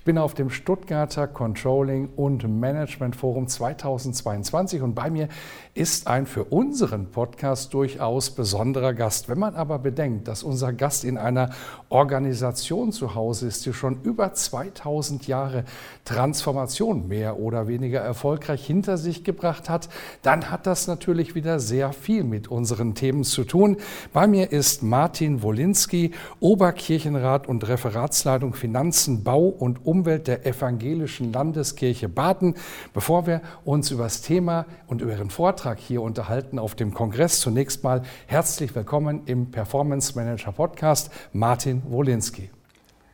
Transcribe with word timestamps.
Ich 0.00 0.04
bin 0.04 0.16
auf 0.16 0.32
dem 0.32 0.48
Stuttgarter 0.48 1.26
Controlling 1.26 2.08
und 2.16 2.48
Management 2.48 3.16
Forum 3.16 3.48
2022 3.48 4.80
und 4.80 4.94
bei 4.94 5.10
mir 5.10 5.28
ist 5.74 6.06
ein 6.06 6.24
für 6.24 6.44
unseren 6.44 7.10
Podcast 7.10 7.74
durchaus 7.74 8.30
besonderer 8.30 8.94
Gast. 8.94 9.28
Wenn 9.28 9.38
man 9.38 9.54
aber 9.54 9.78
bedenkt, 9.78 10.26
dass 10.26 10.42
unser 10.42 10.72
Gast 10.72 11.04
in 11.04 11.18
einer 11.18 11.50
Organisation 11.90 12.92
zu 12.92 13.14
Hause 13.14 13.46
ist, 13.46 13.66
die 13.66 13.74
schon 13.74 14.00
über 14.02 14.32
2000 14.32 15.26
Jahre 15.26 15.64
Transformation 16.06 17.06
mehr 17.06 17.38
oder 17.38 17.68
weniger 17.68 18.00
erfolgreich 18.00 18.66
hinter 18.66 18.96
sich 18.96 19.22
gebracht 19.22 19.68
hat, 19.68 19.90
dann 20.22 20.50
hat 20.50 20.66
das 20.66 20.86
natürlich 20.86 21.34
wieder 21.34 21.60
sehr 21.60 21.92
viel 21.92 22.24
mit 22.24 22.48
unseren 22.48 22.94
Themen 22.94 23.22
zu 23.22 23.44
tun. 23.44 23.76
Bei 24.14 24.26
mir 24.26 24.50
ist 24.50 24.82
Martin 24.82 25.42
Wolinski, 25.42 26.12
Oberkirchenrat 26.40 27.46
und 27.46 27.68
Referatsleitung 27.68 28.54
Finanzen, 28.54 29.24
Bau 29.24 29.44
und 29.44 29.89
Umwelt 29.90 30.28
der 30.28 30.46
Evangelischen 30.46 31.32
Landeskirche 31.32 32.08
Baden. 32.08 32.54
Bevor 32.94 33.26
wir 33.26 33.40
uns 33.64 33.90
über 33.90 34.04
das 34.04 34.22
Thema 34.22 34.66
und 34.86 35.00
über 35.02 35.10
Ihren 35.10 35.30
Vortrag 35.30 35.80
hier 35.80 36.00
unterhalten 36.00 36.60
auf 36.60 36.76
dem 36.76 36.94
Kongress, 36.94 37.40
zunächst 37.40 37.82
mal 37.82 38.02
herzlich 38.28 38.72
willkommen 38.76 39.22
im 39.26 39.50
Performance 39.50 40.14
Manager 40.14 40.52
Podcast, 40.52 41.10
Martin 41.32 41.82
Wolinski. 41.88 42.50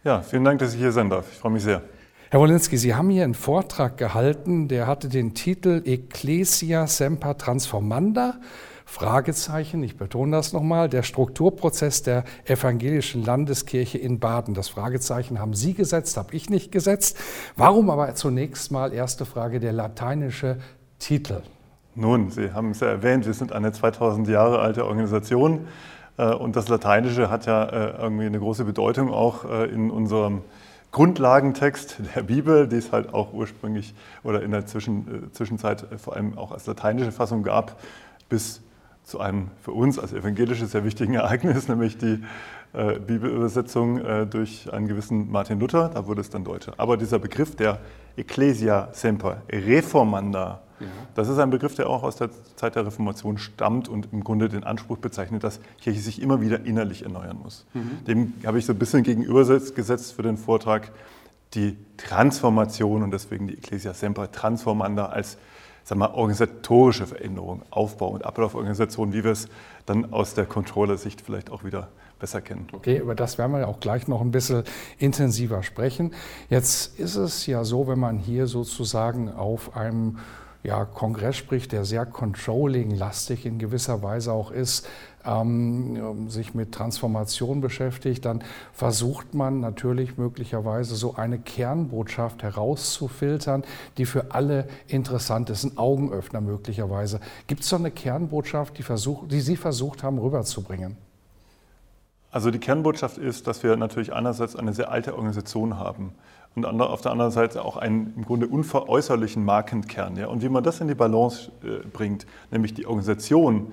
Ja, 0.05 0.21
vielen 0.21 0.45
Dank, 0.45 0.59
dass 0.59 0.75
ich 0.75 0.81
hier 0.81 0.93
sein 0.93 1.09
darf. 1.09 1.33
Ich 1.33 1.39
freue 1.39 1.53
mich 1.53 1.63
sehr. 1.63 1.81
Herr 2.29 2.41
Wolinski, 2.41 2.77
Sie 2.77 2.95
haben 2.95 3.09
hier 3.09 3.25
einen 3.25 3.33
Vortrag 3.33 3.97
gehalten, 3.97 4.69
der 4.69 4.87
hatte 4.87 5.09
den 5.09 5.33
Titel 5.33 5.81
Ecclesia 5.87 6.87
Semper 6.87 7.39
Transformanda. 7.39 8.35
Fragezeichen, 8.89 9.83
ich 9.83 9.99
betone 9.99 10.35
das 10.35 10.53
nochmal, 10.53 10.89
der 10.89 11.03
Strukturprozess 11.03 12.03
der 12.03 12.25
evangelischen 12.45 13.23
Landeskirche 13.25 13.99
in 13.99 14.21
Baden. 14.21 14.55
Das 14.55 14.69
Fragezeichen 14.69 15.39
haben 15.39 15.55
Sie 15.55 15.75
gesetzt, 15.75 16.17
habe 16.17 16.35
ich 16.35 16.49
nicht 16.49 16.73
gesetzt. 16.73 17.19
Warum 17.57 17.91
aber 17.91 18.15
zunächst 18.15 18.71
mal 18.71 18.95
erste 18.95 19.27
Frage 19.27 19.61
der 19.61 19.73
lateinische 19.73 20.59
Titel? 20.99 21.43
Nun, 21.97 22.31
Sie 22.31 22.53
haben 22.53 22.71
es 22.71 22.81
ja 22.81 22.87
erwähnt, 22.87 23.27
wir 23.27 23.35
sind 23.35 23.53
eine 23.53 23.73
2000 23.73 24.29
Jahre 24.29 24.61
alte 24.61 24.87
Organisation 24.87 25.67
äh, 26.17 26.33
und 26.33 26.57
das 26.57 26.69
Lateinische 26.69 27.29
hat 27.29 27.45
ja 27.47 27.65
äh, 27.65 28.03
irgendwie 28.03 28.27
eine 28.27 28.39
große 28.39 28.65
Bedeutung 28.65 29.13
auch 29.13 29.45
äh, 29.45 29.65
in 29.67 29.91
unserem 29.91 30.43
Grundlagentext 30.93 32.01
der 32.15 32.23
Bibel, 32.23 32.69
die 32.69 32.77
es 32.77 32.93
halt 32.93 33.13
auch 33.13 33.33
ursprünglich 33.35 33.95
oder 34.23 34.43
in 34.43 34.53
der 34.53 34.65
Zwischenzeit 34.65 35.87
vor 35.99 36.15
allem 36.15 36.39
auch 36.39 36.53
als 36.53 36.67
lateinische 36.67 37.13
Fassung 37.13 37.43
gab, 37.43 37.79
bis 38.29 38.63
zu 39.07 39.21
einem 39.21 39.53
für 39.63 39.71
uns 39.71 40.01
als 40.01 40.13
Evangelische 40.13 40.67
sehr 40.67 40.85
wichtigen 40.85 41.15
Ereignis, 41.15 41.69
nämlich 41.69 41.97
die 41.97 42.23
äh, 42.73 42.99
Bibelübersetzung 42.99 44.05
äh, 44.05 44.27
durch 44.27 44.71
einen 44.73 44.89
gewissen 44.89 45.31
Martin 45.31 45.61
Luther. 45.61 45.89
Da 45.95 46.07
wurde 46.07 46.21
es 46.21 46.29
dann 46.29 46.43
Deutsche. 46.43 46.73
Aber 46.77 46.97
dieser 46.97 47.21
Begriff 47.21 47.55
der 47.55 47.79
Ecclesia 48.17 48.89
Semper, 48.93 49.43
Reformanda, 49.49 50.63
ja. 50.81 50.87
das 51.15 51.29
ist 51.29 51.39
ein 51.39 51.51
Begriff, 51.51 51.77
der 51.77 51.89
auch 51.89 52.03
aus 52.03 52.17
der 52.17 52.31
Zeit 52.57 52.75
der 52.75 52.85
Reformation 52.85 53.39
stammt 53.39 53.89
und 53.89 54.13
im 54.13 54.25
Grunde 54.25 54.49
den 54.49 54.65
Anspruch 54.65 54.99
bezeichnet, 54.99 55.45
dass 55.45 55.61
Kirche 55.81 56.01
sich 56.01 56.21
immer 56.21 56.41
wieder 56.41 56.67
innerlich 56.67 57.05
erneuern 57.05 57.39
muss. 57.41 57.65
Mhm. 57.75 58.05
Dem 58.09 58.33
habe 58.45 58.59
ich 58.59 58.67
so 58.67 58.73
ein 58.73 58.79
bisschen 58.79 59.05
gegenübergesetzt 59.05 60.15
für 60.15 60.23
den 60.23 60.37
Vortrag 60.37 60.91
die 61.55 61.77
Transformation 61.97 63.05
und 63.05 63.13
deswegen 63.13 63.47
die 63.47 63.57
Ecclesia 63.57 63.95
Semper 63.95 64.33
Transformanda 64.33 65.07
als 65.07 65.39
sagen 65.87 66.01
wir, 66.01 66.15
organisatorische 66.15 67.07
Veränderung, 67.07 67.63
Aufbau 67.71 68.09
und 68.09 68.25
Ablauforganisation, 68.25 69.13
wie 69.13 69.23
wir 69.23 69.31
es 69.31 69.49
dann 69.87 70.13
aus 70.13 70.35
der 70.35 70.45
Controller-Sicht 70.45 71.21
vielleicht 71.21 71.49
auch 71.49 71.63
wieder 71.63 71.89
besser 72.19 72.41
kennen. 72.41 72.67
Okay, 72.73 72.99
über 72.99 73.15
das 73.15 73.39
werden 73.39 73.53
wir 73.53 73.69
auch 73.69 73.79
gleich 73.79 74.09
noch 74.09 74.21
ein 74.21 74.33
bisschen 74.33 74.65
intensiver 74.99 75.63
sprechen. 75.63 76.13
Jetzt 76.51 76.99
ist 76.99 77.15
es 77.15 77.47
ja 77.47 77.63
so, 77.63 77.87
wenn 77.87 78.01
man 78.01 78.19
hier 78.19 78.49
sozusagen 78.49 79.31
auf 79.31 79.77
einem 79.77 80.19
ja, 80.65 80.85
Kongress 80.85 81.37
spricht, 81.37 81.71
der 81.71 81.85
sehr 81.85 82.05
controlling-lastig 82.05 83.47
in 83.47 83.61
gewisser 83.61 84.03
Weise 84.03 84.33
auch 84.33 84.51
ist, 84.51 84.89
ähm, 85.27 86.29
sich 86.29 86.55
mit 86.55 86.73
Transformation 86.73 87.61
beschäftigt, 87.61 88.25
dann 88.25 88.43
versucht 88.73 89.35
man 89.35 89.61
natürlich 89.61 90.17
möglicherweise 90.19 90.95
so 90.95 91.15
eine 91.17 91.39
Kernbotschaft 91.39 92.43
herauszufiltern, 92.43 93.65
die 93.99 94.07
für 94.07 94.33
alle 94.33 94.69
interessant 94.89 95.51
ist, 95.51 95.65
ein 95.65 95.79
Augenöffner 95.79 96.41
möglicherweise. 96.41 97.21
Gibt 97.47 97.63
es 97.63 97.69
so 97.69 97.77
eine 97.77 97.91
Kernbotschaft, 97.91 98.79
die, 98.79 98.83
versuch, 98.83 99.27
die 99.29 99.41
Sie 99.41 99.57
versucht 99.57 100.03
haben 100.03 100.19
rüberzubringen? 100.19 100.97
Also 102.31 102.51
die 102.51 102.59
Kernbotschaft 102.59 103.19
ist, 103.19 103.47
dass 103.47 103.63
wir 103.63 103.77
natürlich 103.77 104.13
einerseits 104.13 104.57
eine 104.57 104.75
sehr 104.75 104.91
alte 104.91 105.15
Organisation 105.15 105.79
haben 105.79 106.13
und 106.55 106.65
auf 106.65 107.03
der 107.03 107.13
anderen 107.13 107.31
Seite 107.31 107.65
auch 107.65 107.77
einen 107.77 108.15
im 108.17 108.25
Grunde 108.25 108.47
unveräußerlichen 108.47 109.45
Markenkern. 109.45 110.17
Ja? 110.17 110.29
Und 110.29 110.43
wie 110.43 110.49
man 110.49 110.65
das 110.65 110.81
in 110.81 110.89
die 110.89 110.95
Balance 110.95 111.51
äh, 111.63 111.87
bringt, 111.87 112.27
nämlich 112.51 112.73
die 112.73 112.87
Organisation 112.87 113.73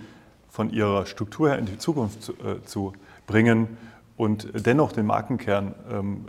von 0.53 0.69
ihrer 0.69 1.08
Struktur 1.08 1.50
her 1.50 1.58
in 1.58 1.66
die 1.66 1.80
Zukunft 1.80 2.22
zu, 2.22 2.34
äh, 2.34 2.64
zu 2.64 2.94
bringen 3.25 3.75
und 4.18 4.50
dennoch 4.53 4.91
den 4.91 5.08
Markenkern 5.08 5.74
ähm, 5.91 6.25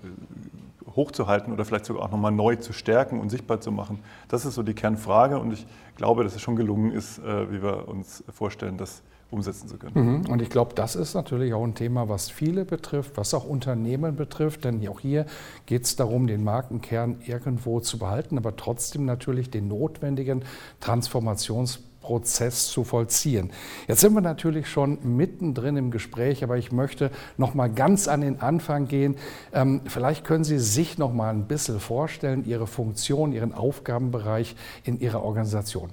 hochzuhalten 0.96 1.52
oder 1.52 1.66
vielleicht 1.66 1.84
sogar 1.84 2.04
auch 2.04 2.10
nochmal 2.10 2.32
neu 2.32 2.56
zu 2.56 2.72
stärken 2.72 3.20
und 3.20 3.28
sichtbar 3.28 3.60
zu 3.60 3.70
machen. 3.70 3.98
Das 4.28 4.46
ist 4.46 4.54
so 4.54 4.62
die 4.62 4.72
Kernfrage 4.72 5.38
und 5.38 5.52
ich 5.52 5.66
glaube, 5.96 6.24
dass 6.24 6.34
es 6.34 6.40
schon 6.40 6.56
gelungen 6.56 6.90
ist, 6.90 7.18
äh, 7.18 7.52
wie 7.52 7.62
wir 7.62 7.86
uns 7.86 8.24
vorstellen, 8.32 8.78
das 8.78 9.02
umsetzen 9.30 9.68
zu 9.68 9.78
können. 9.78 10.22
Mhm. 10.22 10.30
Und 10.30 10.42
ich 10.42 10.50
glaube, 10.50 10.74
das 10.74 10.96
ist 10.96 11.14
natürlich 11.14 11.54
auch 11.54 11.64
ein 11.64 11.74
Thema, 11.74 12.08
was 12.08 12.30
viele 12.30 12.64
betrifft, 12.64 13.16
was 13.16 13.34
auch 13.34 13.44
Unternehmen 13.44 14.16
betrifft, 14.16 14.64
denn 14.64 14.86
auch 14.88 15.00
hier 15.00 15.26
geht 15.66 15.84
es 15.84 15.96
darum, 15.96 16.26
den 16.26 16.44
Markenkern 16.44 17.16
irgendwo 17.26 17.80
zu 17.80 17.98
behalten, 17.98 18.38
aber 18.38 18.56
trotzdem 18.56 19.04
natürlich 19.04 19.50
den 19.50 19.68
notwendigen 19.68 20.44
Transformationsprozess 20.80 21.94
Prozess 22.04 22.68
zu 22.68 22.84
vollziehen. 22.84 23.50
Jetzt 23.88 24.02
sind 24.02 24.12
wir 24.12 24.20
natürlich 24.20 24.68
schon 24.68 24.98
mittendrin 25.16 25.76
im 25.76 25.90
Gespräch, 25.90 26.44
aber 26.44 26.58
ich 26.58 26.70
möchte 26.70 27.10
noch 27.38 27.54
mal 27.54 27.70
ganz 27.70 28.08
an 28.08 28.20
den 28.20 28.40
Anfang 28.40 28.86
gehen. 28.86 29.16
Ähm, 29.52 29.80
vielleicht 29.86 30.24
können 30.24 30.44
Sie 30.44 30.58
sich 30.58 30.98
noch 30.98 31.14
mal 31.14 31.30
ein 31.30 31.48
bisschen 31.48 31.80
vorstellen, 31.80 32.44
Ihre 32.44 32.66
Funktion, 32.66 33.32
Ihren 33.32 33.54
Aufgabenbereich 33.54 34.54
in 34.84 35.00
Ihrer 35.00 35.22
Organisation. 35.22 35.90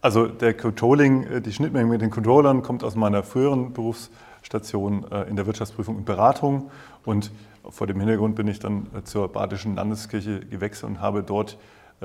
Also 0.00 0.28
der 0.28 0.54
Controlling, 0.54 1.24
äh, 1.24 1.40
die 1.40 1.52
Schnittmenge 1.52 1.88
mit 1.88 2.00
den 2.00 2.10
Controllern 2.10 2.62
kommt 2.62 2.84
aus 2.84 2.94
meiner 2.94 3.22
früheren 3.22 3.72
Berufsstation 3.72 5.04
äh, 5.10 5.22
in 5.24 5.34
der 5.34 5.46
Wirtschaftsprüfung 5.46 5.96
und 5.96 6.04
Beratung 6.04 6.70
und 7.04 7.32
vor 7.68 7.86
dem 7.86 7.98
Hintergrund 7.98 8.36
bin 8.36 8.46
ich 8.46 8.60
dann 8.60 8.86
äh, 8.96 9.02
zur 9.02 9.28
Badischen 9.28 9.74
Landeskirche 9.74 10.40
gewechselt 10.40 10.90
und 10.90 11.00
habe 11.00 11.22
dort 11.22 11.58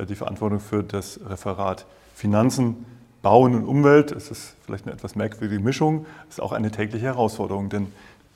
die 0.10 0.16
Verantwortung 0.16 0.60
für 0.60 0.81
das 0.81 1.19
Referat 1.30 1.86
Finanzen, 2.16 2.84
Bauen 3.22 3.54
und 3.54 3.68
Umwelt, 3.68 4.12
es 4.12 4.31
ist 4.31 4.56
vielleicht 4.66 4.86
eine 4.86 4.96
etwas 4.96 5.16
merkwürdige 5.16 5.62
Mischung, 5.62 6.07
ist 6.30 6.42
auch 6.42 6.51
eine 6.51 6.72
tägliche 6.72 7.06
Herausforderung. 7.06 7.69
Denn 7.69 7.92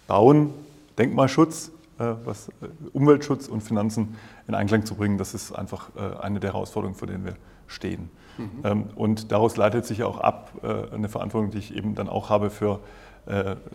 Bauen, 0.06 0.51
Denkmalschutz, 1.00 1.71
was, 1.98 2.51
Umweltschutz 2.94 3.48
und 3.48 3.62
Finanzen 3.62 4.18
in 4.48 4.53
Einklang 4.53 4.86
zu 4.86 4.94
bringen, 4.94 5.18
das 5.18 5.33
ist 5.33 5.51
einfach 5.51 5.89
eine 6.21 6.39
der 6.39 6.53
Herausforderungen, 6.53 6.95
vor 6.95 7.07
denen 7.07 7.25
wir 7.25 7.33
stehen. 7.68 8.10
Mhm. 8.38 8.50
Ähm, 8.64 8.84
und 8.96 9.31
daraus 9.31 9.58
leitet 9.58 9.86
sich 9.86 10.04
auch 10.04 10.19
ab 10.19 10.52
eine 10.92 11.10
Verantwortung, 11.10 11.52
die 11.52 11.60
ich 11.60 11.75
eben 11.75 11.96
dann 11.96 12.10
auch 12.10 12.30
habe 12.30 12.50
für 12.50 12.80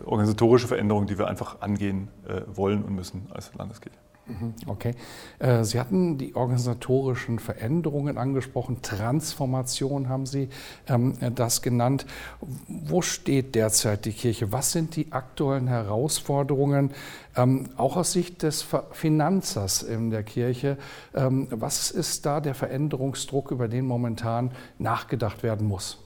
organisatorische 0.03 0.67
Veränderungen, 0.67 1.05
die 1.05 1.19
wir 1.19 1.27
einfach 1.27 1.61
angehen 1.61 2.07
wollen 2.47 2.83
und 2.83 2.95
müssen 2.95 3.27
als 3.31 3.53
Landeskirche. 3.53 3.99
Mhm, 4.25 4.53
okay. 4.67 4.95
Äh, 5.39 5.65
Sie 5.65 5.79
hatten 5.79 6.17
die 6.17 6.35
organisatorischen 6.35 7.39
Veränderungen 7.39 8.17
angesprochen, 8.17 8.81
Transformation 8.81 10.07
haben 10.07 10.25
Sie 10.25 10.47
ähm, 10.87 11.17
das 11.35 11.61
genannt. 11.61 12.05
Wo 12.39 13.01
steht 13.01 13.53
derzeit 13.55 14.05
die 14.05 14.13
Kirche? 14.13 14.51
Was 14.53 14.71
sind 14.71 14.95
die 14.95 15.11
aktuellen 15.11 15.67
Herausforderungen, 15.67 16.91
ähm, 17.35 17.69
auch 17.75 17.97
aus 17.97 18.13
Sicht 18.13 18.43
des 18.43 18.65
Finanzers 18.91 19.83
in 19.83 20.09
der 20.09 20.23
Kirche? 20.23 20.77
Ähm, 21.13 21.47
was 21.51 21.91
ist 21.91 22.25
da 22.25 22.39
der 22.39 22.55
Veränderungsdruck, 22.55 23.51
über 23.51 23.67
den 23.67 23.85
momentan 23.85 24.51
nachgedacht 24.79 25.43
werden 25.43 25.67
muss? 25.67 25.97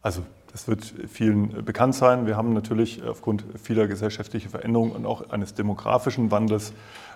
Also 0.00 0.22
das 0.58 0.66
wird 0.66 0.92
vielen 1.08 1.64
bekannt 1.64 1.94
sein. 1.94 2.26
Wir 2.26 2.36
haben 2.36 2.52
natürlich 2.52 3.04
aufgrund 3.04 3.44
vieler 3.62 3.86
gesellschaftlicher 3.86 4.48
Veränderungen 4.48 4.90
und 4.90 5.06
auch 5.06 5.30
eines 5.30 5.54
demografischen 5.54 6.32
Wandels 6.32 6.72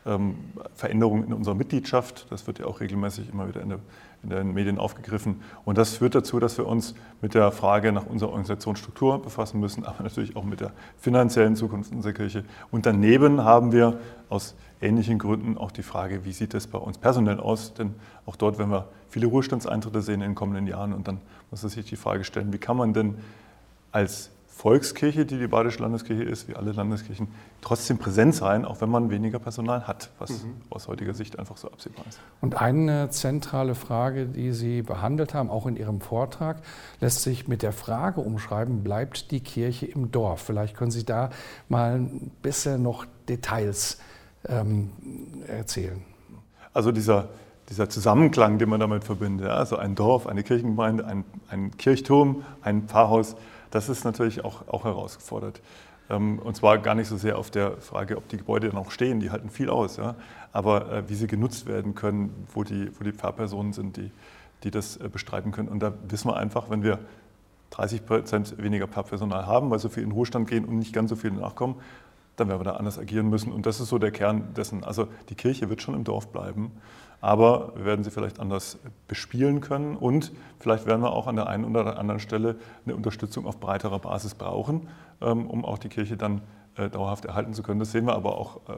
ähm, 0.06 0.36
Veränderungen 0.76 1.24
in 1.24 1.32
unserer 1.32 1.56
Mitgliedschaft. 1.56 2.26
Das 2.30 2.46
wird 2.46 2.60
ja 2.60 2.66
auch 2.66 2.78
regelmäßig 2.78 3.30
immer 3.32 3.48
wieder 3.48 3.60
in, 3.60 3.70
der, 3.70 3.78
in, 4.22 4.30
den 4.30 4.54
Medien 4.54 4.78
aufgegriffen. 4.78 5.40
Und 5.64 5.76
das 5.76 5.96
führt 5.96 6.14
dazu, 6.14 6.38
dass 6.38 6.56
wir 6.56 6.68
uns 6.68 6.94
mit 7.20 7.34
der 7.34 7.50
Frage 7.50 7.90
nach 7.90 8.06
unserer 8.06 8.28
Organisationsstruktur 8.28 9.20
befassen 9.20 9.58
müssen, 9.58 9.84
aber 9.84 10.04
natürlich 10.04 10.36
auch 10.36 10.44
mit 10.44 10.60
der 10.60 10.70
finanziellen 11.00 11.56
Zukunft 11.56 11.90
unserer 11.90 12.12
Kirche. 12.12 12.44
Und 12.70 12.86
daneben 12.86 13.42
haben 13.42 13.72
wir 13.72 13.98
aus 14.28 14.54
ähnlichen 14.80 15.18
Gründen 15.18 15.58
auch 15.58 15.72
die 15.72 15.82
Frage, 15.82 16.24
wie 16.24 16.32
sieht 16.32 16.54
es 16.54 16.68
bei 16.68 16.78
uns 16.78 16.96
personell 16.96 17.40
aus? 17.40 17.74
Denn 17.74 17.94
auch 18.24 18.36
dort 18.36 18.58
werden 18.58 18.70
wir 18.70 18.86
viele 19.08 19.26
Ruhestandseintritte 19.26 20.00
sehen 20.00 20.20
in 20.22 20.30
den 20.30 20.34
kommenden 20.36 20.68
Jahren. 20.68 20.92
Und 20.92 21.08
dann 21.08 21.20
muss 21.50 21.62
man 21.62 21.70
sich 21.70 21.84
die 21.84 21.96
Frage 21.96 22.24
stellen, 22.24 22.52
wie 22.52 22.58
kann 22.58 22.76
man 22.76 22.94
denn 22.94 23.16
als 23.92 24.32
Volkskirche, 24.62 25.26
die 25.26 25.38
die 25.38 25.48
Badische 25.48 25.80
Landeskirche 25.80 26.22
ist, 26.22 26.46
wie 26.46 26.54
alle 26.54 26.70
Landeskirchen, 26.70 27.26
trotzdem 27.62 27.98
präsent 27.98 28.34
sein, 28.34 28.64
auch 28.64 28.80
wenn 28.80 28.90
man 28.90 29.10
weniger 29.10 29.40
Personal 29.40 29.88
hat, 29.88 30.10
was 30.20 30.44
mhm. 30.44 30.54
aus 30.70 30.86
heutiger 30.86 31.14
Sicht 31.14 31.36
einfach 31.38 31.56
so 31.56 31.68
absehbar 31.68 32.04
ist. 32.08 32.20
Und 32.40 32.60
eine 32.60 33.10
zentrale 33.10 33.74
Frage, 33.74 34.26
die 34.26 34.52
Sie 34.52 34.82
behandelt 34.82 35.34
haben, 35.34 35.50
auch 35.50 35.66
in 35.66 35.76
Ihrem 35.76 36.00
Vortrag, 36.00 36.58
lässt 37.00 37.22
sich 37.22 37.48
mit 37.48 37.62
der 37.62 37.72
Frage 37.72 38.20
umschreiben, 38.20 38.84
bleibt 38.84 39.32
die 39.32 39.40
Kirche 39.40 39.86
im 39.86 40.12
Dorf? 40.12 40.42
Vielleicht 40.42 40.76
können 40.76 40.92
Sie 40.92 41.04
da 41.04 41.30
mal 41.68 41.96
ein 41.96 42.30
bisschen 42.42 42.84
noch 42.84 43.04
Details 43.28 43.98
ähm, 44.48 44.90
erzählen. 45.48 46.04
Also 46.72 46.92
dieser, 46.92 47.30
dieser 47.68 47.88
Zusammenklang, 47.88 48.58
den 48.58 48.68
man 48.68 48.78
damit 48.78 49.02
verbindet, 49.02 49.48
also 49.48 49.76
ein 49.76 49.96
Dorf, 49.96 50.28
eine 50.28 50.44
Kirchengemeinde, 50.44 51.04
ein, 51.04 51.24
ein 51.48 51.76
Kirchturm, 51.76 52.44
ein 52.62 52.84
Pfarrhaus, 52.84 53.34
das 53.72 53.88
ist 53.88 54.04
natürlich 54.04 54.44
auch, 54.44 54.68
auch 54.68 54.84
herausgefordert. 54.84 55.60
Ähm, 56.10 56.38
und 56.38 56.56
zwar 56.56 56.78
gar 56.78 56.94
nicht 56.94 57.08
so 57.08 57.16
sehr 57.16 57.38
auf 57.38 57.50
der 57.50 57.80
Frage, 57.80 58.16
ob 58.16 58.28
die 58.28 58.36
Gebäude 58.36 58.68
noch 58.68 58.90
stehen, 58.90 59.18
die 59.18 59.30
halten 59.30 59.50
viel 59.50 59.70
aus, 59.70 59.96
ja? 59.96 60.14
aber 60.52 60.92
äh, 60.92 61.08
wie 61.08 61.14
sie 61.14 61.26
genutzt 61.26 61.66
werden 61.66 61.94
können, 61.94 62.46
wo 62.52 62.62
die, 62.64 62.90
wo 62.98 63.04
die 63.04 63.12
Pfarrpersonen 63.12 63.72
sind, 63.72 63.96
die, 63.96 64.10
die 64.62 64.70
das 64.70 64.98
äh, 64.98 65.08
bestreiten 65.08 65.52
können. 65.52 65.68
Und 65.68 65.80
da 65.80 65.92
wissen 66.08 66.28
wir 66.28 66.36
einfach, 66.36 66.70
wenn 66.70 66.82
wir 66.82 66.98
30 67.70 68.04
Prozent 68.04 68.62
weniger 68.62 68.86
Pfarrpersonal 68.86 69.46
haben, 69.46 69.70
weil 69.70 69.78
so 69.78 69.88
viel 69.88 70.02
in 70.02 70.12
Ruhestand 70.12 70.48
gehen 70.48 70.64
und 70.66 70.78
nicht 70.78 70.92
ganz 70.92 71.08
so 71.08 71.16
viele 71.16 71.34
nachkommen, 71.34 71.76
dann 72.36 72.48
werden 72.48 72.60
wir 72.60 72.64
da 72.64 72.72
anders 72.72 72.98
agieren 72.98 73.28
müssen. 73.28 73.52
Und 73.52 73.66
das 73.66 73.80
ist 73.80 73.88
so 73.88 73.98
der 73.98 74.10
Kern 74.10 74.54
dessen. 74.54 74.84
Also 74.84 75.08
die 75.28 75.34
Kirche 75.34 75.68
wird 75.68 75.82
schon 75.82 75.94
im 75.94 76.04
Dorf 76.04 76.28
bleiben 76.28 76.72
aber 77.22 77.72
wir 77.76 77.84
werden 77.84 78.04
sie 78.04 78.10
vielleicht 78.10 78.40
anders 78.40 78.78
bespielen 79.06 79.60
können 79.60 79.96
und 79.96 80.32
vielleicht 80.58 80.86
werden 80.86 81.02
wir 81.02 81.12
auch 81.12 81.28
an 81.28 81.36
der 81.36 81.46
einen 81.46 81.64
oder 81.64 81.96
anderen 81.98 82.20
Stelle 82.20 82.56
eine 82.84 82.96
Unterstützung 82.96 83.46
auf 83.46 83.60
breiterer 83.60 84.00
Basis 84.00 84.34
brauchen, 84.34 84.88
ähm, 85.22 85.46
um 85.46 85.64
auch 85.64 85.78
die 85.78 85.88
Kirche 85.88 86.16
dann 86.16 86.42
äh, 86.76 86.90
dauerhaft 86.90 87.24
erhalten 87.24 87.54
zu 87.54 87.62
können. 87.62 87.78
Das 87.78 87.92
sehen 87.92 88.06
wir 88.06 88.14
aber 88.14 88.36
auch 88.36 88.56
äh, 88.68 88.72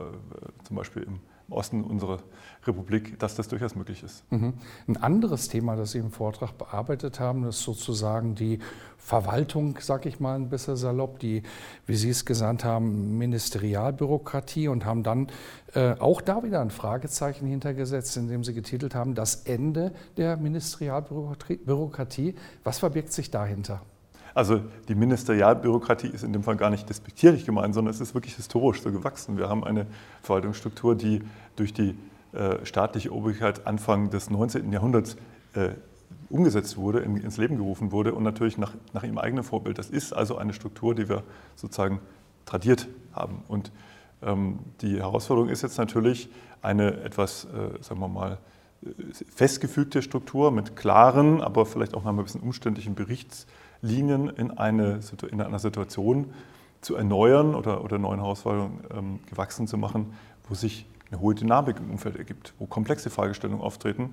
zum 0.63 0.77
Beispiel 0.77 1.05
im 1.05 1.21
Osten 1.51 1.85
unserer 1.85 2.21
Republik, 2.67 3.19
dass 3.19 3.35
das 3.35 3.49
durchaus 3.49 3.75
möglich 3.75 4.03
ist. 4.03 4.25
Mhm. 4.33 4.55
Ein 4.89 4.97
anderes 4.97 5.49
Thema, 5.49 5.77
das 5.77 5.93
Sie 5.93 5.99
im 5.99 6.11
Vortrag 6.11 6.57
bearbeitet 6.57 7.21
haben, 7.21 7.45
ist 7.45 7.61
sozusagen 7.63 8.35
die 8.35 8.59
Verwaltung, 8.97 9.79
sage 9.81 10.09
ich 10.09 10.21
mal 10.21 10.35
ein 10.37 10.49
bisschen 10.49 10.77
salopp, 10.77 11.19
die, 11.19 11.43
wie 11.87 11.97
Sie 11.97 12.09
es 12.09 12.25
genannt 12.25 12.65
haben, 12.65 13.19
Ministerialbürokratie 13.19 14.69
und 14.69 14.85
haben 14.85 15.03
dann 15.03 15.29
äh, 15.75 15.93
auch 15.99 16.23
da 16.23 16.43
wieder 16.43 16.61
ein 16.61 16.71
Fragezeichen 16.71 17.47
hintergesetzt, 17.47 18.17
indem 18.17 18.45
Sie 18.45 18.55
getitelt 18.55 18.95
haben, 18.95 19.15
das 19.15 19.45
Ende 19.45 19.93
der 20.17 20.37
Ministerialbürokratie. 20.39 22.35
Was 22.65 22.79
verbirgt 22.79 23.13
sich 23.13 23.31
dahinter? 23.31 23.83
Also 24.35 24.61
die 24.89 24.97
Ministerialbürokratie 24.97 26.09
ist 26.09 26.25
in 26.25 26.33
dem 26.33 26.43
Fall 26.43 26.57
gar 26.57 26.71
nicht 26.71 26.89
despektierlich 26.89 27.47
gemeint, 27.47 27.75
sondern 27.75 27.95
es 27.95 28.01
ist 28.01 28.15
wirklich 28.15 28.35
historisch 28.35 28.83
so 28.83 28.91
gewachsen. 28.91 29.39
Wir 29.39 29.49
haben 29.49 29.63
eine 29.63 29.87
Verwaltungsstruktur, 30.23 30.97
die 30.97 31.23
durch 31.55 31.73
die 31.73 31.97
äh, 32.33 32.65
staatliche 32.67 33.13
Obrigkeit 33.13 33.67
Anfang 33.67 34.11
des 34.11 34.31
19. 34.31 34.73
Jahrhunderts 34.73 35.17
äh, 35.55 35.71
umgesetzt 36.31 36.77
wurde, 36.77 36.99
in, 36.99 37.17
ins 37.17 37.37
Leben 37.37 37.57
gerufen 37.57 37.93
wurde 37.93 38.13
und 38.13 38.25
natürlich 38.25 38.59
nach, 38.59 38.73
nach 38.93 39.05
ihrem 39.05 39.19
eigenen 39.19 39.45
Vorbild. 39.45 39.79
Das 39.79 39.89
ist 39.89 40.13
also 40.13 40.37
eine 40.37 40.53
Struktur, 40.53 40.97
die 40.97 41.09
wir 41.09 41.23
sozusagen 41.55 42.01
tradiert 42.45 42.89
haben. 43.13 43.43
Und 43.47 43.71
ähm, 44.21 44.59
die 44.81 44.99
Herausforderung 44.99 45.49
ist 45.49 45.63
jetzt 45.63 45.79
natürlich 45.79 46.29
eine 46.61 47.03
etwas, 47.03 47.45
äh, 47.45 47.83
sagen 47.83 48.01
wir 48.01 48.09
mal, 48.09 48.39
äh, 48.83 48.89
festgefügte 49.13 50.03
Struktur 50.03 50.51
mit 50.51 50.75
klaren, 50.75 51.41
aber 51.41 51.67
vielleicht 51.67 51.95
auch 51.95 52.03
mal 52.03 52.11
ein 52.11 52.17
bisschen 52.17 52.41
umständlichen 52.41 52.97
Berichts 52.97 53.47
Linien 53.85 54.29
in, 54.31 54.51
eine, 54.51 55.01
in 55.31 55.41
einer 55.41 55.59
Situation 55.59 56.33
zu 56.81 56.97
erneuern 56.97 57.55
oder, 57.55 57.85
oder 57.85 57.99
neuen 57.99 58.21
Herausforderungen 58.21 58.81
ähm, 58.97 59.21
gewachsen 59.29 59.67
zu 59.67 59.77
machen, 59.79 60.15
wo 60.49 60.55
sich 60.55 60.87
eine 61.11 61.21
hohe 61.21 61.35
Dynamik 61.35 61.77
im 61.79 61.91
Umfeld 61.91 62.17
ergibt, 62.17 62.55
wo 62.59 62.67
komplexe 62.67 63.11
Fragestellungen 63.11 63.63
auftreten. 63.63 64.11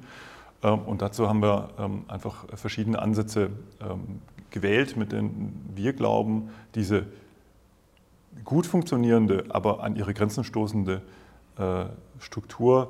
Ähm, 0.62 0.79
und 0.79 1.01
dazu 1.01 1.27
haben 1.27 1.41
wir 1.41 1.69
ähm, 1.79 2.03
einfach 2.07 2.45
verschiedene 2.53 3.01
Ansätze 3.01 3.50
ähm, 3.81 4.21
gewählt, 4.51 4.97
mit 4.97 5.12
denen 5.12 5.71
wir 5.74 5.94
glauben, 5.94 6.50
diese 6.75 7.06
gut 8.44 8.65
funktionierende, 8.65 9.45
aber 9.50 9.83
an 9.83 9.95
ihre 9.95 10.13
Grenzen 10.13 10.44
stoßende 10.44 11.01
äh, 11.57 11.85
Struktur, 12.19 12.89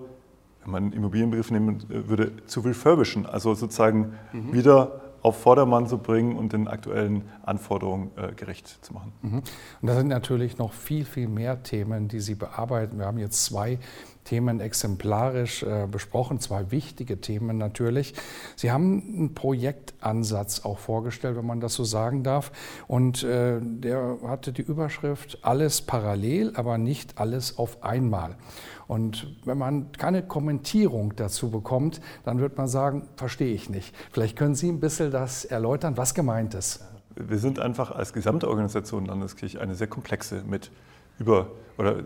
wenn 0.64 0.72
man 0.72 0.84
einen 0.84 0.94
Immobilienbrief 0.94 1.52
nehmen 1.52 1.84
äh, 1.90 2.08
würde, 2.10 2.32
zu 2.48 2.62
refurbischen, 2.62 3.26
also 3.26 3.54
sozusagen 3.54 4.14
mhm. 4.34 4.54
wieder 4.54 5.02
auf 5.22 5.40
Vordermann 5.40 5.88
zu 5.88 5.98
bringen 5.98 6.36
und 6.36 6.54
den 6.54 6.68
aktuellen 6.68 7.24
Anforderungen 7.44 8.12
äh, 8.16 8.34
gerecht 8.34 8.84
zu 8.84 8.94
machen. 8.94 9.14
Mhm. 9.22 9.38
Und 9.38 9.88
da 9.88 9.96
sind 9.96 10.08
natürlich 10.08 10.58
noch 10.58 10.74
viel, 10.74 11.06
viel 11.06 11.28
mehr 11.28 11.64
Themen, 11.64 12.08
die 12.08 12.20
Sie 12.20 12.36
bearbeiten. 12.36 12.98
Wir 12.98 13.06
haben 13.06 13.20
jetzt 13.20 13.46
zwei 13.46 13.80
Themen 14.24 14.60
exemplarisch 14.60 15.64
äh, 15.64 15.88
besprochen, 15.90 16.40
zwei 16.40 16.72
wichtige 16.72 17.20
Themen 17.22 17.58
natürlich. 17.58 18.14
Sie 18.56 18.72
haben 18.72 19.04
einen 19.16 19.34
Projektansatz 19.34 20.64
auch 20.64 20.78
vorgestellt, 20.78 21.38
wenn 21.38 21.46
man 21.46 21.60
das 21.60 21.74
so 21.74 21.84
sagen 21.84 22.24
darf. 22.24 22.52
Und 22.88 23.24
äh, 23.24 23.60
der 23.62 24.18
hatte 24.28 24.54
die 24.54 24.62
Überschrift 24.62 25.40
Alles 25.42 25.82
parallel, 25.82 26.54
aber 26.56 26.78
nicht 26.78 27.18
alles 27.18 27.58
auf 27.58 27.84
einmal. 27.84 28.36
Und 28.92 29.26
wenn 29.46 29.58
man 29.58 29.94
keine 29.94 30.22
Kommentierung 30.22 31.16
dazu 31.16 31.50
bekommt, 31.50 32.02
dann 32.26 32.40
wird 32.40 32.58
man 32.58 32.68
sagen, 32.68 33.08
verstehe 33.16 33.54
ich 33.54 33.70
nicht. 33.70 33.96
Vielleicht 34.12 34.38
können 34.38 34.54
Sie 34.54 34.68
ein 34.68 34.82
bisschen 34.82 35.12
das 35.12 35.46
erläutern, 35.46 35.96
was 35.96 36.14
gemeint 36.14 36.56
ist. 36.56 36.84
Wir 37.16 37.38
sind 37.38 37.58
einfach 37.58 37.92
als 37.92 38.12
gesamte 38.12 38.50
Organisation 38.50 39.06
Landeskirche 39.06 39.62
eine 39.62 39.76
sehr 39.76 39.88
komplexe 39.88 40.44
mit 40.46 40.72
über, 41.20 41.48
oder, 41.78 42.00
äh, 42.00 42.04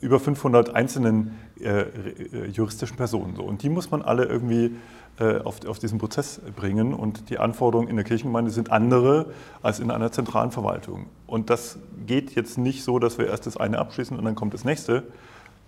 über 0.00 0.20
500 0.20 0.76
einzelnen 0.76 1.34
äh, 1.60 1.80
äh, 1.80 2.46
juristischen 2.52 2.96
Personen. 2.96 3.34
So. 3.34 3.42
Und 3.42 3.64
die 3.64 3.68
muss 3.68 3.90
man 3.90 4.00
alle 4.02 4.24
irgendwie 4.26 4.76
äh, 5.18 5.38
auf, 5.38 5.66
auf 5.66 5.80
diesen 5.80 5.98
Prozess 5.98 6.40
bringen. 6.54 6.94
Und 6.94 7.30
die 7.30 7.38
Anforderungen 7.38 7.88
in 7.88 7.96
der 7.96 8.04
Kirchengemeinde 8.04 8.52
sind 8.52 8.70
andere 8.70 9.32
als 9.60 9.80
in 9.80 9.90
einer 9.90 10.12
zentralen 10.12 10.52
Verwaltung. 10.52 11.06
Und 11.26 11.50
das 11.50 11.80
geht 12.06 12.36
jetzt 12.36 12.58
nicht 12.58 12.84
so, 12.84 13.00
dass 13.00 13.18
wir 13.18 13.26
erst 13.26 13.46
das 13.46 13.56
eine 13.56 13.80
abschließen 13.80 14.16
und 14.16 14.24
dann 14.24 14.36
kommt 14.36 14.54
das 14.54 14.64
nächste, 14.64 15.02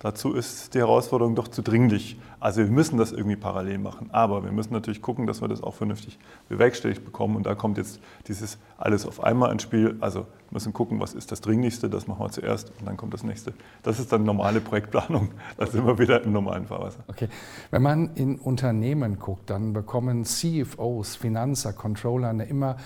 Dazu 0.01 0.33
ist 0.33 0.73
die 0.73 0.79
Herausforderung 0.79 1.35
doch 1.35 1.47
zu 1.47 1.61
dringlich. 1.61 2.19
Also 2.41 2.63
wir 2.63 2.71
müssen 2.71 2.97
das 2.97 3.13
irgendwie 3.13 3.37
parallel 3.37 3.77
machen. 3.77 4.09
Aber 4.13 4.43
wir 4.43 4.51
müssen 4.51 4.73
natürlich 4.73 5.03
gucken, 5.03 5.27
dass 5.27 5.43
wir 5.43 5.49
das 5.49 5.63
auch 5.63 5.75
vernünftig 5.75 6.19
bewerkstelligt 6.49 7.05
bekommen. 7.05 7.37
Und 7.37 7.45
da 7.45 7.55
kommt 7.55 7.77
jetzt 7.77 8.01
dieses 8.27 8.57
alles 8.79 9.05
auf 9.05 9.23
einmal 9.23 9.53
ins 9.53 9.63
Spiel. 9.63 9.99
Also 10.01 10.21
wir 10.21 10.27
müssen 10.53 10.73
gucken, 10.73 11.01
was 11.01 11.13
ist 11.13 11.31
das 11.33 11.43
Dringlichste, 11.43 11.91
das 11.91 12.07
machen 12.07 12.25
wir 12.25 12.31
zuerst 12.31 12.73
und 12.81 12.87
dann 12.87 12.97
kommt 12.97 13.13
das 13.13 13.25
nächste. 13.25 13.53
Das 13.83 14.01
ist 14.01 14.11
dann 14.11 14.25
normale 14.25 14.61
Projektplanung. 14.61 15.29
Da 15.59 15.67
sind 15.67 15.87
wir 15.87 15.99
wieder 15.99 16.23
im 16.23 16.33
normalen 16.33 16.65
Fahrwasser. 16.67 17.01
Okay. 17.09 17.29
Wenn 17.71 17.83
man 17.83 18.15
in 18.15 18.37
Unternehmen 18.37 19.19
guckt, 19.19 19.51
dann 19.51 19.75
bekommen 19.75 20.25
CFOs, 20.25 21.17
Finanzer, 21.17 21.75
Controller 21.75 22.31
eine 22.31 22.47
immer 22.47 22.77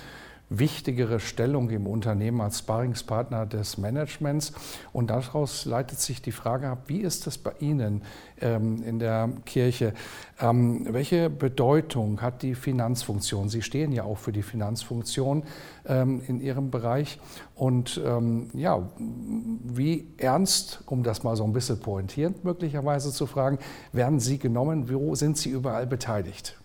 wichtigere 0.50 1.20
Stellung 1.20 1.70
im 1.70 1.86
Unternehmen 1.86 2.40
als 2.40 2.60
Sparringspartner 2.60 3.46
des 3.46 3.78
Managements. 3.78 4.52
Und 4.92 5.10
daraus 5.10 5.64
leitet 5.64 6.00
sich 6.00 6.22
die 6.22 6.32
Frage 6.32 6.68
ab, 6.68 6.84
wie 6.86 7.00
ist 7.00 7.26
es 7.26 7.38
bei 7.38 7.52
Ihnen 7.60 8.02
ähm, 8.40 8.82
in 8.82 8.98
der 8.98 9.30
Kirche? 9.46 9.94
Ähm, 10.40 10.86
welche 10.90 11.30
Bedeutung 11.30 12.20
hat 12.20 12.42
die 12.42 12.54
Finanzfunktion? 12.54 13.48
Sie 13.48 13.62
stehen 13.62 13.92
ja 13.92 14.04
auch 14.04 14.18
für 14.18 14.32
die 14.32 14.42
Finanzfunktion 14.42 15.44
ähm, 15.86 16.22
in 16.26 16.40
Ihrem 16.40 16.70
Bereich. 16.70 17.18
Und 17.54 18.00
ähm, 18.04 18.50
ja, 18.54 18.88
wie 18.98 20.08
ernst, 20.18 20.82
um 20.86 21.02
das 21.02 21.22
mal 21.22 21.36
so 21.36 21.44
ein 21.44 21.52
bisschen 21.52 21.80
pointierend 21.80 22.44
möglicherweise 22.44 23.12
zu 23.12 23.26
fragen, 23.26 23.58
werden 23.92 24.20
Sie 24.20 24.38
genommen? 24.38 24.90
Wo 24.90 25.14
sind 25.14 25.38
Sie 25.38 25.50
überall 25.50 25.86
beteiligt? 25.86 26.56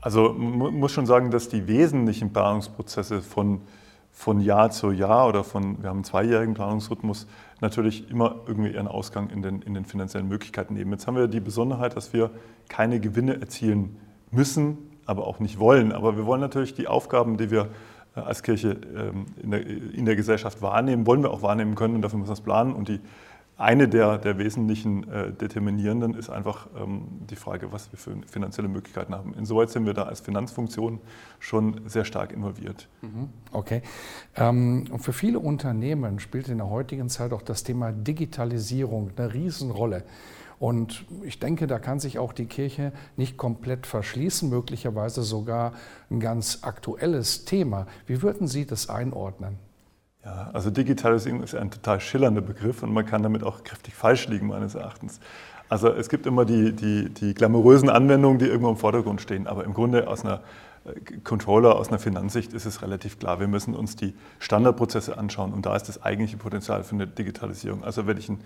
Also 0.00 0.32
man 0.32 0.74
muss 0.74 0.92
schon 0.92 1.06
sagen, 1.06 1.30
dass 1.30 1.48
die 1.48 1.66
wesentlichen 1.66 2.32
Planungsprozesse 2.32 3.20
von, 3.20 3.60
von 4.12 4.40
Jahr 4.40 4.70
zu 4.70 4.92
Jahr 4.92 5.28
oder 5.28 5.42
von, 5.42 5.82
wir 5.82 5.88
haben 5.88 5.98
einen 5.98 6.04
zweijährigen 6.04 6.54
Planungsrhythmus, 6.54 7.26
natürlich 7.60 8.08
immer 8.10 8.36
irgendwie 8.46 8.70
ihren 8.70 8.86
Ausgang 8.86 9.30
in 9.30 9.42
den, 9.42 9.62
in 9.62 9.74
den 9.74 9.84
finanziellen 9.84 10.28
Möglichkeiten 10.28 10.74
nehmen. 10.74 10.92
Jetzt 10.92 11.06
haben 11.06 11.16
wir 11.16 11.26
die 11.26 11.40
Besonderheit, 11.40 11.96
dass 11.96 12.12
wir 12.12 12.30
keine 12.68 13.00
Gewinne 13.00 13.40
erzielen 13.40 13.96
müssen, 14.30 14.78
aber 15.06 15.26
auch 15.26 15.40
nicht 15.40 15.58
wollen. 15.58 15.90
Aber 15.92 16.16
wir 16.16 16.26
wollen 16.26 16.40
natürlich 16.40 16.74
die 16.74 16.86
Aufgaben, 16.86 17.36
die 17.36 17.50
wir 17.50 17.68
äh, 18.14 18.20
als 18.20 18.42
Kirche 18.42 18.76
ähm, 18.94 19.26
in 19.42 19.50
der, 19.50 19.66
in 19.66 20.04
der 20.04 20.14
Gesellschaft 20.14 20.62
wahrnehmen, 20.62 21.06
wollen 21.06 21.22
wir 21.22 21.30
auch 21.30 21.42
wahrnehmen 21.42 21.74
können 21.74 21.96
und 21.96 22.02
dafür 22.02 22.18
müssen 22.18 22.30
wir 22.30 22.34
es 22.34 22.40
planen. 22.40 22.72
Und 22.72 22.88
die 22.88 23.00
eine 23.58 23.88
der, 23.88 24.18
der 24.18 24.38
wesentlichen 24.38 25.08
äh, 25.10 25.32
Determinierenden 25.32 26.14
ist 26.14 26.30
einfach 26.30 26.68
ähm, 26.80 27.08
die 27.28 27.34
Frage, 27.34 27.72
was 27.72 27.90
wir 27.90 27.98
für 27.98 28.16
finanzielle 28.26 28.68
Möglichkeiten 28.68 29.12
haben. 29.12 29.34
Insoweit 29.34 29.70
sind 29.70 29.84
wir 29.84 29.94
da 29.94 30.04
als 30.04 30.20
Finanzfunktion 30.20 31.00
schon 31.40 31.80
sehr 31.86 32.04
stark 32.04 32.32
involviert. 32.32 32.88
Mhm. 33.02 33.30
Okay. 33.50 33.82
Ähm, 34.36 34.86
für 35.00 35.12
viele 35.12 35.40
Unternehmen 35.40 36.20
spielt 36.20 36.48
in 36.48 36.58
der 36.58 36.70
heutigen 36.70 37.08
Zeit 37.08 37.32
auch 37.32 37.42
das 37.42 37.64
Thema 37.64 37.90
Digitalisierung 37.90 39.10
eine 39.16 39.34
Riesenrolle. 39.34 40.04
Und 40.60 41.04
ich 41.22 41.40
denke, 41.40 41.66
da 41.66 41.80
kann 41.80 41.98
sich 41.98 42.18
auch 42.18 42.32
die 42.32 42.46
Kirche 42.46 42.92
nicht 43.16 43.36
komplett 43.36 43.86
verschließen, 43.86 44.48
möglicherweise 44.48 45.22
sogar 45.22 45.72
ein 46.10 46.20
ganz 46.20 46.60
aktuelles 46.62 47.44
Thema. 47.44 47.86
Wie 48.06 48.22
würden 48.22 48.46
Sie 48.46 48.66
das 48.66 48.88
einordnen? 48.88 49.58
Ja, 50.24 50.50
also 50.52 50.70
Digitalisierung 50.70 51.42
ist 51.42 51.54
ein 51.54 51.70
total 51.70 52.00
schillernder 52.00 52.40
Begriff 52.40 52.82
und 52.82 52.92
man 52.92 53.06
kann 53.06 53.22
damit 53.22 53.44
auch 53.44 53.62
kräftig 53.62 53.94
falsch 53.94 54.28
liegen, 54.28 54.48
meines 54.48 54.74
Erachtens. 54.74 55.20
Also 55.68 55.88
es 55.88 56.08
gibt 56.08 56.26
immer 56.26 56.44
die, 56.44 56.72
die, 56.72 57.10
die 57.10 57.34
glamourösen 57.34 57.90
Anwendungen, 57.90 58.38
die 58.38 58.46
irgendwo 58.46 58.70
im 58.70 58.76
Vordergrund 58.76 59.20
stehen, 59.20 59.46
aber 59.46 59.64
im 59.64 59.74
Grunde 59.74 60.08
aus 60.08 60.24
einer 60.24 60.40
äh, 60.86 61.18
Controller, 61.22 61.76
aus 61.76 61.88
einer 61.88 61.98
Finanzsicht 61.98 62.52
ist 62.52 62.64
es 62.64 62.82
relativ 62.82 63.18
klar, 63.18 63.38
wir 63.38 63.48
müssen 63.48 63.74
uns 63.74 63.94
die 63.94 64.14
Standardprozesse 64.38 65.16
anschauen 65.18 65.52
und 65.52 65.66
da 65.66 65.76
ist 65.76 65.88
das 65.88 66.02
eigentliche 66.02 66.36
Potenzial 66.36 66.82
für 66.84 66.94
eine 66.94 67.06
Digitalisierung. 67.06 67.84
Also 67.84 68.06
wenn 68.06 68.16
ich 68.16 68.28
einen 68.28 68.40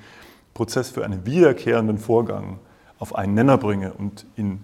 Prozess 0.52 0.90
für 0.90 1.04
einen 1.04 1.24
wiederkehrenden 1.24 1.98
Vorgang 1.98 2.58
auf 2.98 3.14
einen 3.14 3.34
Nenner 3.34 3.56
bringe 3.56 3.92
und 3.94 4.26
ihn 4.36 4.60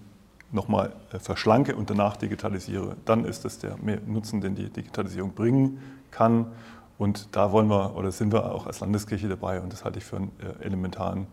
nochmal 0.51 0.93
äh, 1.13 1.19
verschlanke 1.19 1.77
und 1.77 1.91
danach 1.91 2.17
digitalisiere, 2.17 2.97
dann 3.05 3.25
ist 3.25 3.45
das 3.45 3.59
der 3.59 3.77
Nutzen, 4.07 4.41
den 4.41 4.55
die 4.55 4.69
Digitalisierung 4.69 5.33
bringen 5.33 5.79
kann. 6.11 6.47
Und 6.99 7.37
da 7.37 7.53
wollen 7.53 7.69
wir 7.69 7.97
oder 7.97 8.11
sind 8.11 8.33
wir 8.33 8.53
auch 8.53 8.67
als 8.67 8.81
Landeskirche 8.81 9.29
dabei 9.29 9.61
und 9.61 9.73
das 9.73 9.85
halte 9.85 9.99
ich 9.99 10.05
für 10.05 10.17
einen 10.17 10.33
äh, 10.41 10.65
elementaren 10.65 11.29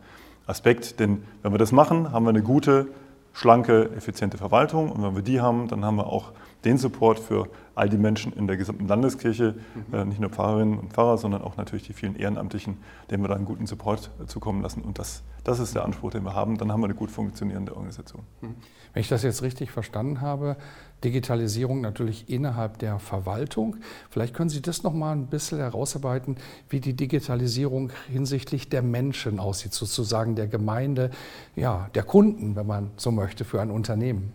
Aspekt. 0.45 0.99
Denn 0.99 1.23
wenn 1.41 1.51
wir 1.51 1.57
das 1.57 1.71
machen, 1.71 2.11
haben 2.11 2.25
wir 2.25 2.29
eine 2.29 2.43
gute, 2.43 2.87
schlanke, 3.33 3.89
effiziente 3.97 4.37
Verwaltung 4.37 4.91
und 4.91 5.03
wenn 5.03 5.15
wir 5.15 5.23
die 5.23 5.41
haben, 5.41 5.67
dann 5.67 5.83
haben 5.83 5.97
wir 5.97 6.07
auch 6.07 6.31
den 6.63 6.77
Support 6.77 7.19
für 7.19 7.47
all 7.75 7.89
die 7.89 7.97
Menschen 7.97 8.33
in 8.33 8.47
der 8.47 8.57
gesamten 8.57 8.87
Landeskirche, 8.87 9.55
mhm. 9.91 10.09
Nicht 10.09 10.19
nur 10.19 10.29
Pfarrerinnen 10.29 10.79
und 10.79 10.93
Pfarrer, 10.93 11.17
sondern 11.17 11.41
auch 11.41 11.57
natürlich 11.57 11.85
die 11.85 11.93
vielen 11.93 12.15
Ehrenamtlichen, 12.15 12.77
denen 13.11 13.23
wir 13.23 13.27
da 13.27 13.35
einen 13.35 13.45
guten 13.45 13.67
Support 13.67 14.11
zukommen 14.27 14.61
lassen. 14.61 14.81
Und 14.81 14.97
das, 14.97 15.23
das 15.43 15.59
ist 15.59 15.75
der 15.75 15.83
Anspruch, 15.85 16.11
den 16.11 16.23
wir 16.23 16.33
haben. 16.33 16.57
Dann 16.57 16.71
haben 16.71 16.81
wir 16.81 16.85
eine 16.85 16.95
gut 16.95 17.11
funktionierende 17.11 17.75
Organisation. 17.75 18.23
Mhm. 18.41 18.55
Wenn 18.93 19.01
ich 19.01 19.09
das 19.09 19.23
jetzt 19.23 19.41
richtig 19.41 19.71
verstanden 19.71 20.21
habe, 20.21 20.55
Digitalisierung 21.03 21.81
natürlich 21.81 22.29
innerhalb 22.29 22.79
der 22.79 22.99
Verwaltung. 22.99 23.77
Vielleicht 24.09 24.33
können 24.33 24.49
Sie 24.49 24.61
das 24.61 24.83
noch 24.83 24.93
mal 24.93 25.11
ein 25.11 25.27
bisschen 25.27 25.59
herausarbeiten, 25.59 26.37
wie 26.69 26.79
die 26.79 26.93
Digitalisierung 26.93 27.91
hinsichtlich 28.07 28.69
der 28.69 28.81
Menschen 28.81 29.39
aussieht, 29.39 29.73
sozusagen 29.73 30.35
der 30.35 30.47
Gemeinde, 30.47 31.11
ja, 31.55 31.89
der 31.93 32.03
Kunden, 32.03 32.55
wenn 32.55 32.65
man 32.65 32.91
so 32.95 33.11
möchte, 33.11 33.45
für 33.45 33.61
ein 33.61 33.69
Unternehmen. 33.69 34.33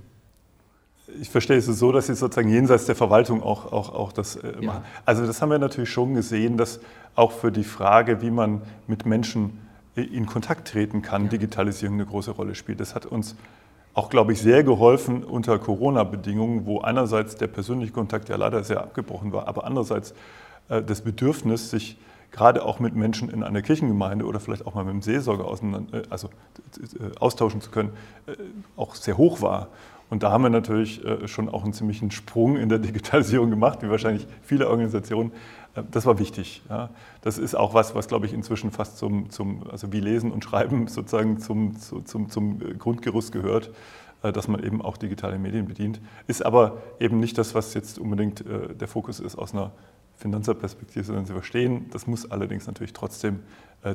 Ich 1.20 1.30
verstehe 1.30 1.56
es 1.56 1.66
so, 1.66 1.92
dass 1.92 2.06
Sie 2.06 2.14
sozusagen 2.14 2.48
jenseits 2.48 2.86
der 2.86 2.96
Verwaltung 2.96 3.42
auch, 3.42 3.72
auch, 3.72 3.94
auch 3.94 4.12
das 4.12 4.36
äh, 4.36 4.52
ja. 4.60 4.66
machen. 4.66 4.84
Also 5.04 5.26
das 5.26 5.40
haben 5.40 5.50
wir 5.50 5.58
natürlich 5.58 5.90
schon 5.90 6.14
gesehen, 6.14 6.56
dass 6.56 6.80
auch 7.14 7.32
für 7.32 7.50
die 7.50 7.64
Frage, 7.64 8.22
wie 8.22 8.30
man 8.30 8.62
mit 8.86 9.06
Menschen 9.06 9.58
in 9.94 10.26
Kontakt 10.26 10.68
treten 10.68 11.02
kann, 11.02 11.24
ja. 11.24 11.28
Digitalisierung 11.30 11.94
eine 11.96 12.06
große 12.06 12.30
Rolle 12.30 12.54
spielt. 12.54 12.80
Das 12.80 12.94
hat 12.94 13.06
uns 13.06 13.34
auch, 13.94 14.08
glaube 14.08 14.32
ich, 14.32 14.40
sehr 14.40 14.62
geholfen 14.62 15.24
unter 15.24 15.58
Corona-Bedingungen, 15.58 16.64
wo 16.64 16.80
einerseits 16.80 17.36
der 17.36 17.48
persönliche 17.48 17.92
Kontakt 17.92 18.28
ja 18.28 18.36
leider 18.36 18.62
sehr 18.62 18.80
abgebrochen 18.80 19.32
war, 19.32 19.48
aber 19.48 19.64
andererseits 19.64 20.14
äh, 20.68 20.82
das 20.82 21.02
Bedürfnis, 21.02 21.70
sich 21.70 21.98
gerade 22.30 22.64
auch 22.64 22.78
mit 22.78 22.94
Menschen 22.94 23.28
in 23.28 23.42
einer 23.42 23.62
Kirchengemeinde 23.62 24.24
oder 24.24 24.40
vielleicht 24.40 24.66
auch 24.66 24.74
mal 24.74 24.84
mit 24.84 24.94
dem 24.94 25.02
Seelsorger 25.02 25.44
äh, 25.92 26.02
also, 26.08 26.28
äh, 26.28 27.18
austauschen 27.18 27.60
zu 27.60 27.70
können, 27.70 27.90
äh, 28.26 28.32
auch 28.76 28.94
sehr 28.94 29.16
hoch 29.16 29.42
war. 29.42 29.68
Und 30.10 30.22
da 30.22 30.32
haben 30.32 30.42
wir 30.42 30.50
natürlich 30.50 31.04
äh, 31.04 31.26
schon 31.28 31.48
auch 31.48 31.64
einen 31.64 31.72
ziemlichen 31.72 32.10
Sprung 32.10 32.56
in 32.56 32.68
der 32.68 32.78
Digitalisierung 32.78 33.48
gemacht, 33.48 33.82
wie 33.82 33.88
wahrscheinlich 33.88 34.26
viele 34.42 34.68
Organisationen. 34.68 35.32
Äh, 35.74 35.82
das 35.90 36.04
war 36.04 36.18
wichtig. 36.18 36.62
Das 37.22 37.38
ist 37.38 37.54
auch 37.54 37.74
was, 37.74 37.94
was 37.94 38.08
glaube 38.08 38.26
ich 38.26 38.32
inzwischen 38.32 38.70
fast 38.72 38.98
zum, 38.98 39.30
zum, 39.30 39.62
also 39.70 39.92
wie 39.92 40.00
Lesen 40.00 40.32
und 40.32 40.44
Schreiben 40.44 40.86
sozusagen 40.88 41.38
zum, 41.38 41.76
zum, 41.78 42.28
zum 42.28 42.78
Grundgerüst 42.78 43.32
gehört, 43.32 43.70
äh, 44.22 44.32
dass 44.32 44.48
man 44.48 44.62
eben 44.62 44.82
auch 44.82 44.96
digitale 44.96 45.38
Medien 45.38 45.66
bedient. 45.66 46.00
Ist 46.26 46.44
aber 46.44 46.78
eben 46.98 47.20
nicht 47.20 47.38
das, 47.38 47.54
was 47.54 47.74
jetzt 47.74 47.98
unbedingt 47.98 48.40
äh, 48.42 48.74
der 48.74 48.88
Fokus 48.88 49.20
ist 49.20 49.36
aus 49.36 49.54
einer 49.54 49.72
Finanzerperspektive, 50.16 51.04
sondern 51.04 51.24
Sie 51.24 51.32
verstehen, 51.32 51.86
das 51.92 52.06
muss 52.06 52.30
allerdings 52.30 52.66
natürlich 52.66 52.92
trotzdem 52.92 53.36
äh, 53.36 53.38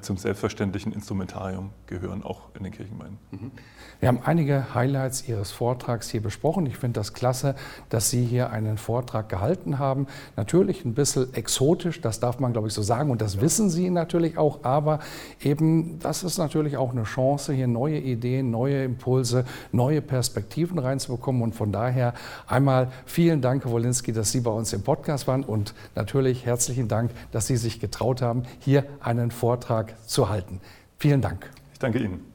zum 0.01 0.17
selbstverständlichen 0.17 0.91
Instrumentarium 0.93 1.69
gehören, 1.85 2.23
auch 2.23 2.49
in 2.57 2.63
den 2.63 2.73
Kirchengemeinden. 2.73 3.19
Mhm. 3.29 3.51
Wir 3.99 4.09
haben 4.09 4.19
einige 4.25 4.73
Highlights 4.73 5.27
Ihres 5.27 5.51
Vortrags 5.51 6.09
hier 6.09 6.21
besprochen. 6.21 6.65
Ich 6.65 6.77
finde 6.77 6.99
das 6.99 7.13
klasse, 7.13 7.55
dass 7.89 8.09
Sie 8.09 8.25
hier 8.25 8.49
einen 8.49 8.77
Vortrag 8.77 9.29
gehalten 9.29 9.79
haben. 9.79 10.07
Natürlich 10.35 10.85
ein 10.85 10.93
bisschen 10.93 11.33
exotisch, 11.33 12.01
das 12.01 12.19
darf 12.19 12.39
man, 12.39 12.51
glaube 12.51 12.67
ich, 12.67 12.73
so 12.73 12.81
sagen 12.81 13.11
und 13.11 13.21
das 13.21 13.35
ja. 13.35 13.41
wissen 13.41 13.69
Sie 13.69 13.89
natürlich 13.89 14.37
auch, 14.37 14.63
aber 14.63 14.99
eben 15.41 15.99
das 15.99 16.23
ist 16.23 16.37
natürlich 16.37 16.77
auch 16.77 16.91
eine 16.91 17.03
Chance, 17.03 17.53
hier 17.53 17.67
neue 17.67 17.99
Ideen, 17.99 18.51
neue 18.51 18.83
Impulse, 18.83 19.45
neue 19.71 20.01
Perspektiven 20.01 20.79
reinzubekommen 20.79 21.41
und 21.41 21.55
von 21.55 21.71
daher 21.71 22.13
einmal 22.47 22.91
vielen 23.05 23.41
Dank, 23.41 23.63
Herr 23.63 23.71
Wolinski, 23.71 24.11
dass 24.11 24.31
Sie 24.31 24.41
bei 24.41 24.51
uns 24.51 24.73
im 24.73 24.83
Podcast 24.83 25.27
waren 25.27 25.43
und 25.43 25.73
natürlich 25.95 26.45
herzlichen 26.45 26.87
Dank, 26.87 27.11
dass 27.31 27.47
Sie 27.47 27.57
sich 27.57 27.79
getraut 27.79 28.21
haben, 28.21 28.43
hier 28.59 28.83
einen 28.99 29.31
Vortrag 29.75 30.07
zu 30.07 30.29
halten. 30.29 30.61
Vielen 30.97 31.21
Dank. 31.21 31.49
Ich 31.73 31.79
danke 31.79 31.99
Ihnen. 31.99 32.34